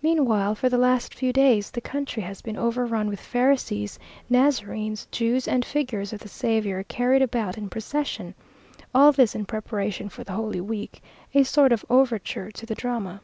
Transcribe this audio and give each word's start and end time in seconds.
Meanwhile, 0.00 0.54
for 0.54 0.70
the 0.70 0.78
last 0.78 1.12
few 1.14 1.30
days, 1.30 1.70
the 1.72 1.82
country 1.82 2.22
has 2.22 2.40
been 2.40 2.56
overrun 2.56 3.06
with 3.08 3.20
Pharisees, 3.20 3.98
Nazarenes, 4.30 5.06
Jews, 5.10 5.46
and 5.46 5.62
figures 5.62 6.10
of 6.14 6.20
the 6.20 6.28
Saviour, 6.30 6.82
carried 6.84 7.20
about 7.20 7.58
in 7.58 7.68
procession; 7.68 8.34
all 8.94 9.12
this 9.12 9.34
in 9.34 9.44
preparation 9.44 10.08
for 10.08 10.24
the 10.24 10.32
holy 10.32 10.62
week, 10.62 11.02
a 11.34 11.42
sort 11.44 11.70
of 11.72 11.84
overture 11.90 12.50
to 12.50 12.64
the 12.64 12.74
drama. 12.74 13.20